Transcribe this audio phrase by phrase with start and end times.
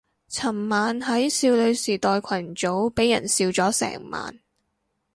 [0.31, 4.39] 尋晚喺少女時代群組俾人笑咗成晚